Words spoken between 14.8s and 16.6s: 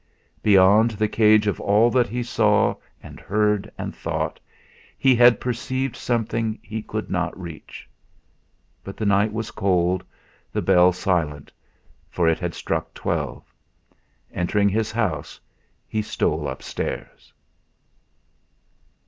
house, he stole